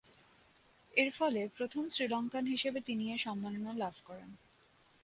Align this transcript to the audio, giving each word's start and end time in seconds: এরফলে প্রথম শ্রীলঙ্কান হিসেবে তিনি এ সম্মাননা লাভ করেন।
এরফলে 0.93 1.41
প্রথম 1.57 1.83
শ্রীলঙ্কান 1.89 2.45
হিসেবে 2.45 2.79
তিনি 2.81 3.03
এ 3.13 3.17
সম্মাননা 3.17 3.71
লাভ 3.73 3.95
করেন। 4.05 4.29